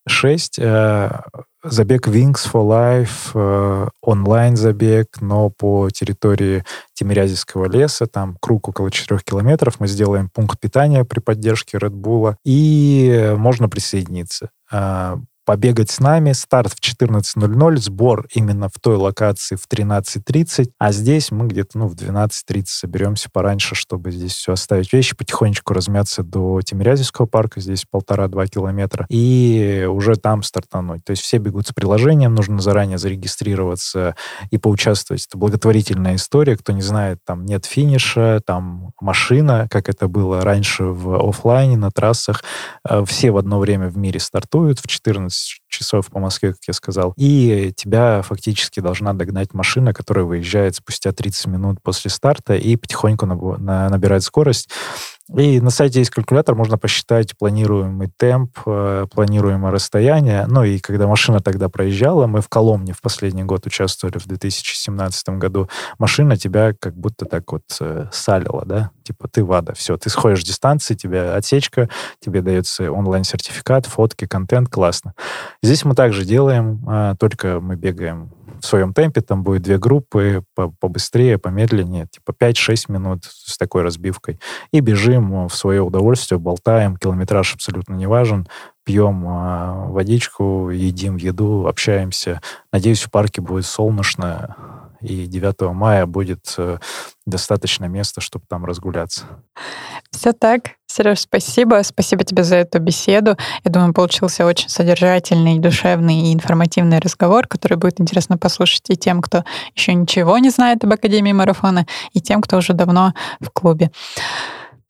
[0.07, 0.59] 6.
[0.59, 1.23] Э,
[1.63, 9.21] забег Wings for Life, э, онлайн-забег, но по территории Тимирязевского леса, там круг около 4
[9.25, 14.51] километров, мы сделаем пункт питания при поддержке Red Bull, и можно присоединиться.
[15.53, 16.33] Побегать с нами.
[16.33, 21.89] Старт в 14.00, сбор именно в той локации в 13.30, а здесь мы где-то ну,
[21.89, 27.85] в 12.30 соберемся пораньше, чтобы здесь все оставить вещи, потихонечку размяться до Тимирязевского парка, здесь
[27.85, 31.05] полтора-два километра, и уже там стартануть.
[31.05, 34.17] То есть все бегут с приложением, нужно заранее зарегистрироваться
[34.51, 35.27] и поучаствовать.
[35.27, 40.85] Это благотворительная история, кто не знает, там нет финиша, там машина, как это было раньше
[40.85, 42.43] в офлайне на трассах.
[42.89, 46.61] Э, все в одно время в мире стартуют в 14 11 часов по Москве, как
[46.67, 52.55] я сказал, и тебя фактически должна догнать машина, которая выезжает спустя 30 минут после старта
[52.55, 54.71] и потихоньку набирает скорость.
[55.37, 60.47] И на сайте есть калькулятор, можно посчитать планируемый темп, э, планируемое расстояние.
[60.47, 65.39] Ну и когда машина тогда проезжала, мы в Коломне в последний год участвовали в 2017
[65.39, 65.69] году,
[65.99, 68.91] машина тебя как будто так вот э, салила, да?
[69.05, 71.89] Типа ты ВАДА, все, ты сходишь дистанции, тебе отсечка,
[72.21, 75.15] тебе дается онлайн-сертификат, фотки, контент, классно.
[75.63, 78.31] Здесь мы также делаем, а, только мы бегаем
[78.63, 80.45] в своем темпе, там будет две группы,
[80.81, 84.39] побыстрее, помедленнее, типа 5-6 минут с такой разбивкой.
[84.73, 88.47] И бежим в свое удовольствие, болтаем, километраж абсолютно не важен,
[88.85, 92.41] пьем э, водичку, едим еду, общаемся.
[92.73, 94.57] Надеюсь, в парке будет солнечно,
[95.01, 96.79] и 9 мая будет э,
[97.27, 99.25] достаточно места, чтобы там разгуляться.
[100.11, 100.77] Все так.
[100.93, 101.81] Сереж, спасибо.
[101.83, 103.37] Спасибо тебе за эту беседу.
[103.65, 109.23] Я думаю, получился очень содержательный, душевный и информативный разговор, который будет интересно послушать и тем,
[109.23, 113.91] кто еще ничего не знает об Академии марафона, и тем, кто уже давно в клубе.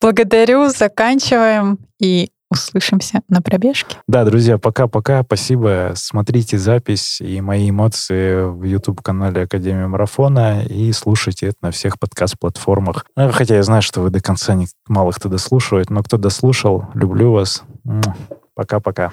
[0.01, 3.97] Благодарю, заканчиваем и услышимся на пробежке.
[4.07, 5.23] Да, друзья, пока-пока.
[5.23, 5.91] Спасибо.
[5.95, 13.05] Смотрите запись и мои эмоции в YouTube-канале Академия Марафона и слушайте это на всех подкаст-платформах.
[13.15, 16.85] Ну, хотя я знаю, что вы до конца не, мало кто дослушивает, но кто дослушал,
[16.93, 17.63] люблю вас.
[18.55, 19.11] Пока-пока.